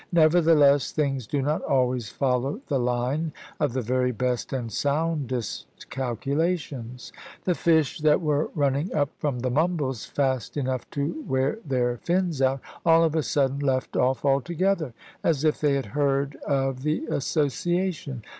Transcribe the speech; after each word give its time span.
Nevertheless, 0.11 0.91
things 0.91 1.27
do 1.27 1.43
not 1.43 1.61
always 1.61 2.09
follow 2.09 2.59
the 2.69 2.79
line 2.79 3.33
of 3.59 3.73
the 3.73 3.83
very 3.83 4.11
best 4.11 4.51
and 4.51 4.71
soundest 4.73 5.67
calculations. 5.91 7.13
The 7.43 7.53
fish 7.53 7.99
that 7.99 8.19
were 8.19 8.49
running 8.55 8.95
up 8.95 9.09
from 9.19 9.41
the 9.41 9.51
Mumbles, 9.51 10.05
fast 10.05 10.57
enough 10.57 10.89
to 10.89 11.23
wear 11.27 11.59
their 11.63 11.97
fins 11.97 12.41
out, 12.41 12.61
all 12.83 13.03
of 13.03 13.13
a 13.15 13.21
sudden 13.21 13.59
left 13.59 13.95
off 13.95 14.25
altogether, 14.25 14.93
as 15.23 15.43
if 15.43 15.61
they 15.61 15.75
had 15.75 15.85
heard 15.85 16.35
of 16.47 16.81
the 16.81 17.05
association. 17.05 18.23